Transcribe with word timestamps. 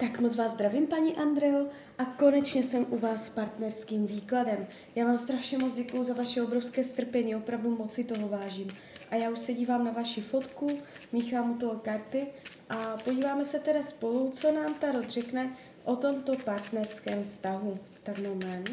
Tak 0.00 0.20
moc 0.20 0.36
vás 0.36 0.52
zdravím, 0.52 0.86
paní 0.86 1.16
Andreo, 1.16 1.66
a 1.98 2.04
konečně 2.04 2.62
jsem 2.62 2.86
u 2.90 2.98
vás 2.98 3.26
s 3.26 3.30
partnerským 3.30 4.06
výkladem. 4.06 4.66
Já 4.94 5.04
vám 5.04 5.18
strašně 5.18 5.58
moc 5.58 5.74
děkuji 5.74 6.04
za 6.04 6.14
vaše 6.14 6.42
obrovské 6.42 6.84
strpení, 6.84 7.36
opravdu 7.36 7.76
moc 7.76 7.92
si 7.92 8.04
toho 8.04 8.28
vážím. 8.28 8.68
A 9.10 9.16
já 9.16 9.30
už 9.30 9.38
se 9.38 9.52
dívám 9.52 9.84
na 9.84 9.92
vaši 9.92 10.20
fotku, 10.20 10.78
míchám 11.12 11.50
u 11.50 11.54
toho 11.54 11.76
karty 11.76 12.26
a 12.68 12.76
podíváme 13.04 13.44
se 13.44 13.58
teda 13.58 13.82
spolu, 13.82 14.30
co 14.30 14.52
nám 14.52 14.74
ta 14.74 15.00
řekne 15.00 15.56
o 15.84 15.96
tomto 15.96 16.32
partnerském 16.44 17.22
vztahu. 17.22 17.78
Tak 18.02 18.18
moment. 18.18 18.70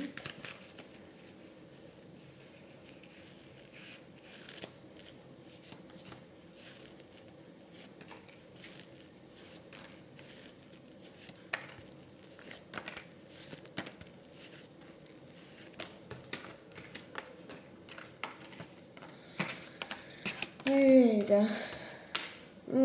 Jejda. 20.70 21.48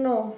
No. 0.02 0.34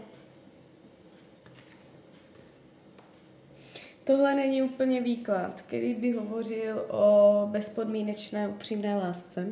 Tohle 4.05 4.35
není 4.35 4.63
úplně 4.63 5.01
výklad, 5.01 5.63
který 5.63 5.95
by 5.95 6.13
hovořil 6.13 6.87
o 6.91 7.47
bezpodmínečné 7.51 8.49
upřímné 8.49 8.97
lásce. 8.97 9.47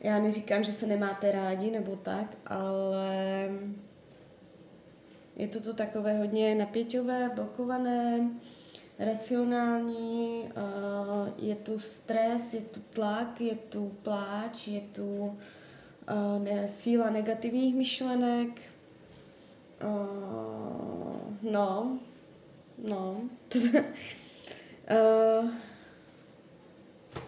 Já 0.00 0.18
neříkám, 0.18 0.64
že 0.64 0.72
se 0.72 0.86
nemáte 0.86 1.32
rádi 1.32 1.70
nebo 1.70 1.96
tak, 1.96 2.36
ale 2.46 3.50
je 5.36 5.48
to 5.48 5.60
to 5.60 5.74
takové 5.74 6.18
hodně 6.18 6.54
napěťové, 6.54 7.30
blokované, 7.34 8.30
racionální, 8.98 10.48
je 11.38 11.54
tu 11.54 11.78
stres, 11.78 12.54
je 12.54 12.60
tu 12.60 12.80
tlak, 12.80 13.40
je 13.40 13.54
tu 13.54 13.88
pláč, 14.02 14.68
je 14.68 14.80
tu 14.80 15.38
uh, 16.10 16.42
ne, 16.42 16.68
síla 16.68 17.10
negativních 17.10 17.74
myšlenek. 17.74 18.48
Uh, 19.84 21.52
no, 21.52 21.98
no. 22.88 23.20
uh, 24.90 25.50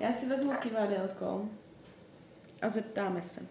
já 0.00 0.12
si 0.12 0.27
vezmu 0.27 0.52
kivadelko 0.52 1.48
a 2.62 2.69
zeptáme 2.69 3.22
se. 3.22 3.47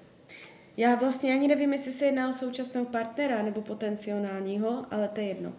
Já 0.78 0.96
vlastně 0.96 1.34
ani 1.34 1.48
nevím, 1.48 1.74
jestli 1.74 1.92
se 1.92 2.06
jedná 2.06 2.30
o 2.30 2.34
současného 2.34 2.86
partnera 2.86 3.44
nebo 3.44 3.62
potenciálního, 3.62 4.86
ale 4.92 5.08
to 5.08 5.20
je 5.20 5.26
jedno. 5.26 5.54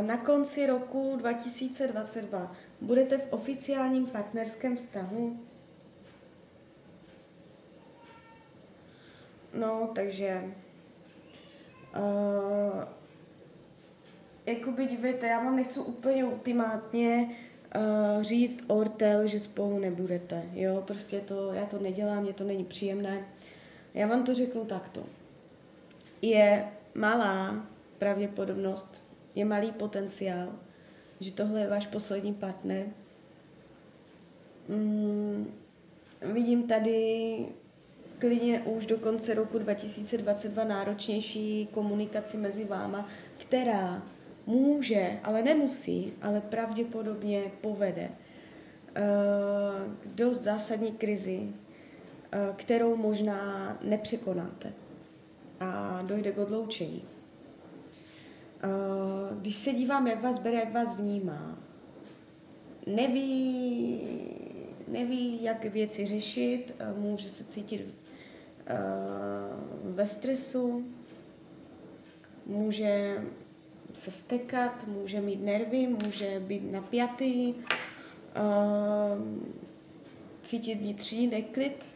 Na 0.00 0.16
konci 0.16 0.66
roku 0.66 1.16
2022 1.16 2.56
budete 2.80 3.18
v 3.18 3.32
oficiálním 3.32 4.06
partnerském 4.06 4.76
vztahu 4.76 5.40
No, 9.60 9.90
takže... 9.94 10.42
Uh, 11.96 12.82
jakoby 14.46 14.86
dívejte, 14.86 15.26
já 15.26 15.44
vám 15.44 15.56
nechci 15.56 15.80
úplně 15.80 16.24
ultimátně 16.24 17.30
uh, 17.76 18.22
říct 18.22 18.64
ortel, 18.66 19.26
že 19.26 19.40
spolu 19.40 19.78
nebudete, 19.78 20.42
jo, 20.52 20.82
prostě 20.86 21.20
to, 21.20 21.52
já 21.52 21.66
to 21.66 21.78
nedělám, 21.78 22.22
mě 22.22 22.32
to 22.32 22.44
není 22.44 22.64
příjemné. 22.64 23.26
Já 23.94 24.06
vám 24.06 24.24
to 24.24 24.34
řeknu 24.34 24.64
takto. 24.64 25.04
Je 26.22 26.68
malá 26.94 27.66
pravděpodobnost, 27.98 29.04
je 29.34 29.44
malý 29.44 29.72
potenciál, 29.72 30.52
že 31.20 31.32
tohle 31.32 31.60
je 31.60 31.68
váš 31.68 31.86
poslední 31.86 32.34
partner. 32.34 32.86
Mm, 34.68 35.54
vidím 36.32 36.62
tady 36.62 37.38
klidně 38.18 38.60
už 38.60 38.86
do 38.86 38.98
konce 38.98 39.34
roku 39.34 39.58
2022 39.58 40.64
náročnější 40.64 41.68
komunikaci 41.72 42.36
mezi 42.36 42.64
váma, 42.64 43.08
která 43.38 44.02
může, 44.46 45.18
ale 45.22 45.42
nemusí, 45.42 46.12
ale 46.22 46.40
pravděpodobně 46.40 47.42
povede 47.60 48.10
k 50.00 50.06
dost 50.14 50.38
zásadní 50.38 50.92
krizi, 50.92 51.38
uh, 51.38 52.56
kterou 52.56 52.96
možná 52.96 53.78
nepřekonáte 53.82 54.72
a 55.60 56.02
dojde 56.02 56.32
k 56.32 56.38
odloučení. 56.38 57.02
Uh, 58.64 59.38
když 59.38 59.56
se 59.56 59.72
dívám, 59.72 60.06
jak 60.06 60.22
vás 60.22 60.38
bere, 60.38 60.58
jak 60.58 60.72
vás 60.72 60.96
vnímá, 60.96 61.58
neví, 62.86 64.00
neví, 64.88 65.42
jak 65.42 65.64
věci 65.64 66.06
řešit, 66.06 66.74
může 66.96 67.28
se 67.28 67.44
cítit 67.44 67.94
ve 69.84 70.06
stresu, 70.06 70.86
může 72.46 73.24
se 73.92 74.10
vstekat, 74.10 74.86
může 74.86 75.20
mít 75.20 75.42
nervy, 75.42 75.86
může 76.04 76.40
být 76.40 76.72
napjatý, 76.72 77.54
cítit 80.42 80.74
vnitřní 80.74 81.26
neklid 81.26 81.88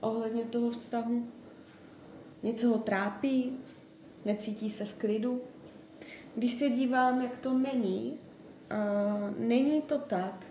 ohledně 0.00 0.44
toho 0.44 0.70
vztahu. 0.70 1.28
Něco 2.42 2.68
ho 2.68 2.78
trápí, 2.78 3.58
necítí 4.24 4.70
se 4.70 4.84
v 4.84 4.94
klidu. 4.94 5.40
Když 6.34 6.52
se 6.52 6.68
dívám, 6.68 7.22
jak 7.22 7.38
to 7.38 7.58
není, 7.58 8.18
není 9.38 9.82
to 9.82 9.98
tak, 9.98 10.46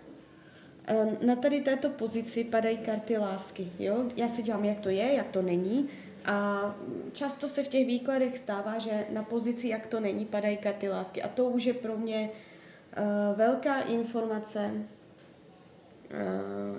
na 1.26 1.36
tady 1.36 1.60
této 1.60 1.90
pozici 1.90 2.44
padají 2.44 2.78
karty 2.78 3.18
lásky. 3.18 3.72
Jo? 3.78 4.04
Já 4.16 4.28
si 4.28 4.42
dívám, 4.42 4.64
jak 4.64 4.80
to 4.80 4.88
je, 4.88 5.14
jak 5.14 5.28
to 5.28 5.42
není. 5.42 5.88
A 6.24 6.74
často 7.12 7.48
se 7.48 7.62
v 7.62 7.68
těch 7.68 7.86
výkladech 7.86 8.38
stává, 8.38 8.78
že 8.78 9.06
na 9.10 9.22
pozici, 9.22 9.68
jak 9.68 9.86
to 9.86 10.00
není, 10.00 10.24
padají 10.24 10.56
karty 10.56 10.88
lásky. 10.88 11.22
A 11.22 11.28
to 11.28 11.44
už 11.44 11.64
je 11.64 11.74
pro 11.74 11.96
mě 11.96 12.30
uh, 12.30 13.38
velká 13.38 13.80
informace, 13.80 14.70
uh, 14.74 14.82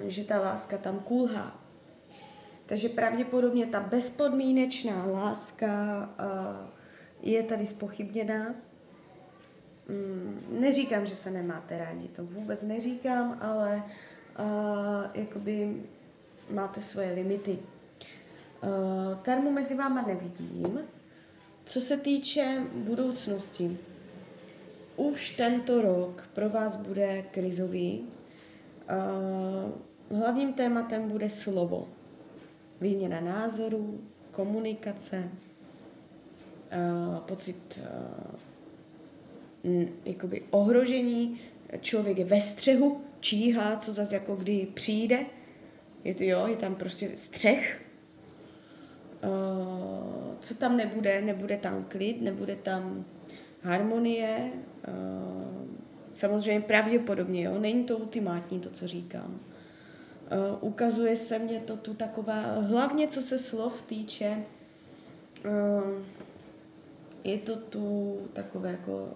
že 0.03 0.23
ta 0.23 0.41
láska 0.41 0.77
tam 0.77 0.99
kulhá. 0.99 1.59
Takže 2.65 2.89
pravděpodobně 2.89 3.65
ta 3.65 3.79
bezpodmínečná 3.79 5.05
láska 5.05 6.09
uh, 6.19 6.69
je 7.21 7.43
tady 7.43 7.67
spochybněná. 7.67 8.55
Mm, 9.89 10.39
neříkám, 10.59 11.05
že 11.05 11.15
se 11.15 11.31
nemáte 11.31 11.77
rádi, 11.77 12.07
to 12.07 12.25
vůbec 12.25 12.63
neříkám, 12.63 13.37
ale 13.41 13.83
uh, 14.39 14.45
jakoby 15.13 15.83
máte 16.49 16.81
svoje 16.81 17.13
limity. 17.13 17.59
Uh, 18.63 19.17
karmu 19.21 19.51
mezi 19.51 19.75
váma 19.75 20.01
nevidím. 20.01 20.79
Co 21.65 21.81
se 21.81 21.97
týče 21.97 22.63
budoucnosti, 22.75 23.77
už 24.95 25.29
tento 25.29 25.81
rok 25.81 26.29
pro 26.33 26.49
vás 26.49 26.75
bude 26.75 27.21
krizový. 27.21 28.07
Uh, 30.09 30.17
hlavním 30.19 30.53
tématem 30.53 31.07
bude 31.07 31.29
slovo. 31.29 31.87
Výměna 32.81 33.21
názorů, 33.21 33.99
komunikace, 34.31 35.29
uh, 35.29 37.19
pocit 37.19 37.79
uh, 37.81 38.39
jakoby 40.05 40.41
ohrožení, 40.49 41.39
člověk 41.81 42.17
je 42.17 42.25
ve 42.25 42.41
střehu, 42.41 43.01
číhá, 43.19 43.75
co 43.75 43.93
zase 43.93 44.15
jako 44.15 44.35
kdy 44.35 44.67
přijde, 44.73 45.25
je 46.03 46.13
to 46.13 46.23
jo, 46.23 46.47
je 46.47 46.55
tam 46.55 46.75
prostě 46.75 47.11
střech, 47.15 47.81
uh, 49.23 50.35
co 50.39 50.55
tam 50.55 50.77
nebude, 50.77 51.21
nebude 51.21 51.57
tam 51.57 51.85
klid, 51.89 52.21
nebude 52.21 52.55
tam 52.55 53.05
harmonie, 53.61 54.51
uh, 54.87 55.67
samozřejmě 56.11 56.61
pravděpodobně, 56.61 57.43
jo, 57.43 57.59
není 57.59 57.83
to 57.83 57.97
ultimátní 57.97 58.59
to, 58.59 58.69
co 58.69 58.87
říkám. 58.87 59.39
Uh, 60.51 60.69
ukazuje 60.69 61.17
se 61.17 61.39
mně 61.39 61.59
to 61.59 61.77
tu 61.77 61.93
taková, 61.93 62.41
hlavně 62.41 63.07
co 63.07 63.21
se 63.21 63.39
slov 63.39 63.81
týče, 63.81 64.43
je 67.31 67.37
to 67.37 67.55
tu 67.55 68.17
takové 68.33 68.71
jako 68.71 69.07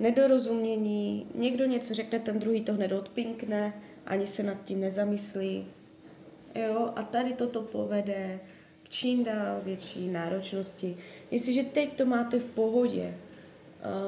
nedorozumění, 0.00 1.26
někdo 1.34 1.64
něco 1.64 1.94
řekne, 1.94 2.18
ten 2.18 2.38
druhý 2.38 2.60
to 2.60 2.74
hned 2.74 2.92
odpinkne, 2.92 3.82
ani 4.06 4.26
se 4.26 4.42
nad 4.42 4.64
tím 4.64 4.80
nezamyslí. 4.80 5.66
Jo, 6.54 6.92
a 6.96 7.02
tady 7.02 7.32
toto 7.32 7.62
povede 7.62 8.40
k 8.82 8.88
čím 8.88 9.24
dál 9.24 9.60
větší 9.64 10.08
náročnosti. 10.08 10.96
Jestliže 11.30 11.62
teď 11.62 11.96
to 11.96 12.06
máte 12.06 12.38
v 12.38 12.44
pohodě, 12.44 13.14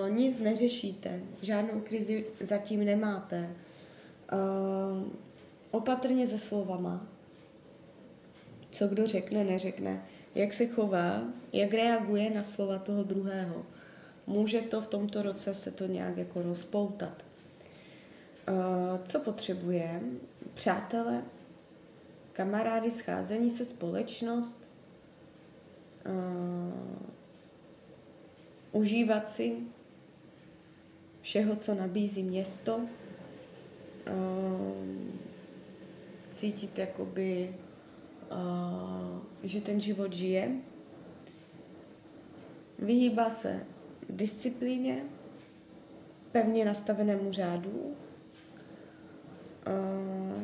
uh, 0.07 0.11
nic 0.11 0.41
neřešíte, 0.41 1.21
žádnou 1.43 1.81
krizi 1.81 2.25
zatím 2.41 2.85
nemáte, 2.85 3.51
uh, 4.33 5.09
opatrně 5.71 6.27
se 6.27 6.39
slovama, 6.39 7.07
co 8.71 8.89
kdo 8.89 9.07
řekne, 9.07 9.45
neřekne, 9.45 10.07
jak 10.37 10.53
se 10.53 10.67
chová, 10.67 11.23
jak 11.53 11.75
reaguje 11.75 12.31
na 12.31 12.43
slova 12.43 12.79
toho 12.79 13.03
druhého 13.03 13.67
může 14.27 14.61
to 14.61 14.81
v 14.81 14.87
tomto 14.87 15.23
roce 15.23 15.55
se 15.55 15.71
to 15.71 15.87
nějak 15.87 16.17
jako 16.17 16.43
rozpoutat. 16.43 17.25
Uh, 18.49 19.05
co 19.05 19.21
potřebuje? 19.21 20.01
Přátelé, 20.55 21.23
kamarády, 22.33 22.91
scházení 22.91 23.51
se, 23.51 23.65
společnost, 23.65 24.69
uh, 26.07 26.73
užívat 28.73 29.29
si 29.29 29.57
všeho, 31.21 31.57
co 31.57 31.75
nabízí 31.75 32.23
město, 32.23 32.77
uh, 32.77 32.87
cítit 36.31 36.79
jakoby, 36.79 37.55
že 39.43 39.61
ten 39.61 39.81
život 39.81 40.13
žije, 40.13 40.51
vyhýbá 42.79 43.31
se 43.31 43.67
disciplíně, 44.11 45.05
pevně 46.33 46.65
nastavenému 46.65 47.33
řádu. 47.33 47.95
Uh, 49.67 50.43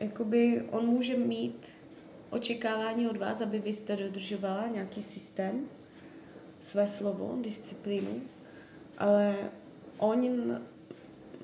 jakoby 0.00 0.62
on 0.70 0.86
může 0.86 1.16
mít 1.16 1.72
očekávání 2.30 3.08
od 3.08 3.16
vás, 3.16 3.40
aby 3.40 3.58
vy 3.58 3.72
jste 3.72 3.96
dodržovala 3.96 4.66
nějaký 4.66 5.02
systém, 5.02 5.68
své 6.60 6.86
slovo, 6.86 7.38
disciplínu, 7.40 8.22
ale 8.98 9.36
on 9.98 10.60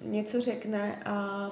něco 0.03 0.41
řekne 0.41 1.03
a 1.05 1.51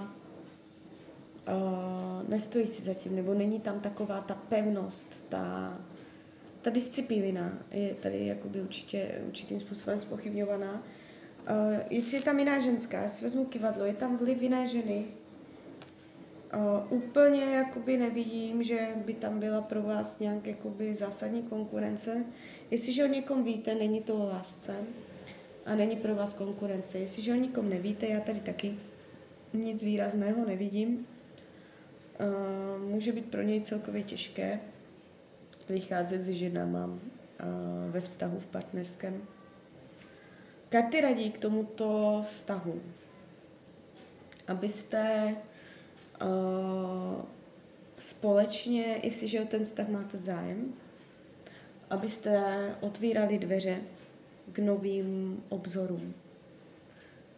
uh, 1.56 2.28
nestojí 2.28 2.66
si 2.66 2.82
zatím, 2.82 3.16
nebo 3.16 3.34
není 3.34 3.60
tam 3.60 3.80
taková 3.80 4.20
ta 4.20 4.34
pevnost, 4.34 5.20
ta, 5.28 5.78
ta 6.62 6.70
disciplína 6.70 7.58
je 7.70 7.94
tady 7.94 8.26
jakoby 8.26 8.60
určitě 8.60 9.20
určitým 9.26 9.60
způsobem 9.60 10.00
spochybňovaná. 10.00 10.72
Uh, 10.72 11.80
jestli 11.90 12.16
je 12.16 12.22
tam 12.22 12.38
jiná 12.38 12.58
ženská, 12.58 13.02
jestli 13.02 13.24
vezmu 13.24 13.44
kivadlo, 13.44 13.84
je 13.84 13.94
tam 13.94 14.16
vliv 14.16 14.42
jiné 14.42 14.66
ženy, 14.66 15.04
Uh, 16.56 16.98
úplně 16.98 17.44
jakoby 17.44 17.96
nevidím, 17.96 18.62
že 18.62 18.88
by 19.06 19.14
tam 19.14 19.40
byla 19.40 19.60
pro 19.60 19.82
vás 19.82 20.18
nějak 20.18 20.46
jakoby 20.46 20.94
zásadní 20.94 21.42
konkurence. 21.42 22.24
Jestliže 22.70 23.04
o 23.04 23.06
někom 23.06 23.44
víte, 23.44 23.74
není 23.74 24.00
to 24.00 24.14
o 24.14 24.24
lásce 24.24 24.76
a 25.66 25.74
není 25.74 25.96
pro 25.96 26.14
vás 26.14 26.32
konkurence. 26.32 26.98
Jestliže 26.98 27.32
o 27.32 27.36
někom 27.36 27.70
nevíte, 27.70 28.06
já 28.06 28.20
tady 28.20 28.40
taky 28.40 28.74
nic 29.52 29.82
výrazného 29.82 30.46
nevidím. 30.46 31.06
Uh, 32.20 32.82
může 32.82 33.12
být 33.12 33.30
pro 33.30 33.42
něj 33.42 33.60
celkově 33.60 34.02
těžké 34.02 34.60
vycházet 35.68 36.20
s 36.20 36.28
ženama 36.28 36.86
uh, 36.86 36.98
ve 37.90 38.00
vztahu 38.00 38.38
v 38.38 38.46
partnerském. 38.46 39.22
Karty 40.68 41.00
radí 41.00 41.30
k 41.30 41.38
tomuto 41.38 42.22
vztahu, 42.26 42.82
abyste 44.46 45.34
uh, 46.22 47.24
společně, 47.98 49.00
jestliže 49.02 49.40
o 49.40 49.46
ten 49.46 49.64
vztah 49.64 49.88
máte 49.88 50.18
zájem, 50.18 50.74
abyste 51.90 52.58
otvírali 52.80 53.38
dveře 53.38 53.80
k 54.52 54.58
novým 54.58 55.42
obzorům. 55.48 56.14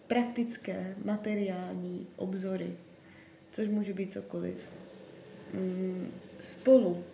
Praktické, 0.07 0.95
materiální 1.05 2.07
obzory, 2.17 2.77
což 3.51 3.69
může 3.69 3.93
být 3.93 4.13
cokoliv. 4.13 4.57
Mm, 5.55 6.13
spolu 6.41 7.05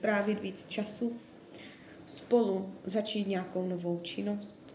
trávit 0.00 0.40
víc 0.40 0.66
času, 0.66 1.16
spolu 2.06 2.74
začít 2.84 3.28
nějakou 3.28 3.68
novou 3.68 4.00
činnost. 4.02 4.74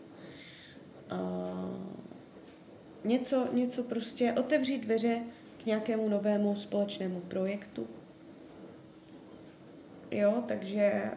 Něco, 3.03 3.47
něco 3.53 3.83
prostě 3.83 4.33
otevřít 4.33 4.81
dveře 4.81 5.21
k 5.63 5.65
nějakému 5.65 6.09
novému 6.09 6.55
společnému 6.55 7.19
projektu. 7.19 7.87
Jo, 10.11 10.43
takže, 10.47 11.11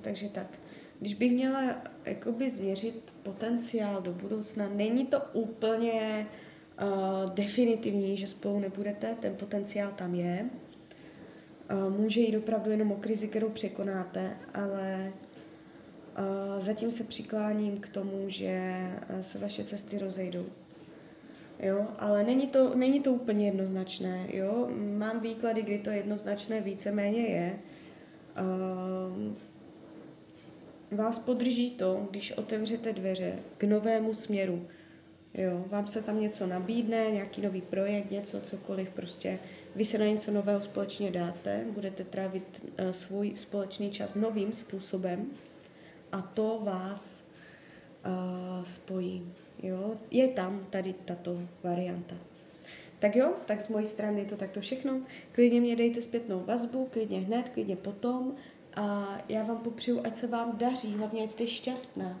takže 0.00 0.28
tak. 0.28 0.58
Když 1.00 1.14
bych 1.14 1.32
měla 1.32 1.82
jakoby 2.04 2.50
změřit 2.50 3.12
potenciál 3.22 4.02
do 4.02 4.12
budoucna, 4.12 4.68
není 4.68 5.06
to 5.06 5.20
úplně 5.32 6.26
uh, 6.30 6.45
definitivní, 7.34 8.16
že 8.16 8.26
spolu 8.26 8.60
nebudete, 8.60 9.16
ten 9.20 9.36
potenciál 9.36 9.92
tam 9.96 10.14
je. 10.14 10.46
Uh, 11.72 11.96
může 12.00 12.20
jít 12.20 12.36
opravdu 12.36 12.70
jenom 12.70 12.92
o 12.92 12.96
krizi, 12.96 13.28
kterou 13.28 13.48
překonáte, 13.48 14.36
ale 14.54 15.12
uh, 16.18 16.62
zatím 16.62 16.90
se 16.90 17.04
přikláním 17.04 17.78
k 17.78 17.88
tomu, 17.88 18.24
že 18.26 18.86
se 19.20 19.38
vaše 19.38 19.64
cesty 19.64 19.98
rozejdou. 19.98 20.46
Jo, 21.60 21.86
ale 21.98 22.24
není 22.24 22.46
to, 22.46 22.74
není 22.74 23.00
to 23.00 23.12
úplně 23.12 23.46
jednoznačné, 23.46 24.26
jo. 24.32 24.68
Mám 24.96 25.20
výklady, 25.20 25.62
kdy 25.62 25.78
to 25.78 25.90
jednoznačné 25.90 26.60
víceméně 26.60 27.20
je. 27.20 27.58
Vás 30.90 31.18
podrží 31.18 31.70
to, 31.70 32.08
když 32.10 32.32
otevřete 32.32 32.92
dveře 32.92 33.38
k 33.58 33.64
novému 33.64 34.14
směru. 34.14 34.66
Jo, 35.38 35.64
vám 35.68 35.86
se 35.86 36.02
tam 36.02 36.20
něco 36.20 36.46
nabídne, 36.46 37.10
nějaký 37.10 37.42
nový 37.42 37.60
projekt, 37.60 38.10
něco, 38.10 38.40
cokoliv, 38.40 38.88
prostě 38.88 39.38
vy 39.74 39.84
se 39.84 39.98
na 39.98 40.04
něco 40.04 40.30
nového 40.30 40.62
společně 40.62 41.10
dáte, 41.10 41.64
budete 41.70 42.04
trávit 42.04 42.64
uh, 42.64 42.90
svůj 42.90 43.36
společný 43.36 43.90
čas 43.90 44.14
novým 44.14 44.52
způsobem 44.52 45.26
a 46.12 46.22
to 46.22 46.60
vás 46.64 47.24
uh, 48.06 48.64
spojí. 48.64 49.32
Jo? 49.62 49.94
Je 50.10 50.28
tam 50.28 50.66
tady 50.70 50.92
tato 51.04 51.38
varianta. 51.62 52.14
Tak 52.98 53.16
jo, 53.16 53.32
tak 53.44 53.60
z 53.60 53.68
mojí 53.68 53.86
strany 53.86 54.20
je 54.20 54.26
to 54.26 54.36
takto 54.36 54.60
všechno. 54.60 55.00
Klidně 55.32 55.60
mě 55.60 55.76
dejte 55.76 56.02
zpětnou 56.02 56.44
vazbu, 56.46 56.88
klidně 56.92 57.20
hned, 57.20 57.48
klidně 57.48 57.76
potom. 57.76 58.34
A 58.74 59.18
já 59.28 59.42
vám 59.42 59.58
popřeju, 59.58 60.00
ať 60.04 60.14
se 60.14 60.26
vám 60.26 60.56
daří, 60.56 60.96
hlavně 60.96 61.22
ať 61.22 61.28
jste 61.28 61.46
šťastná. 61.46 62.20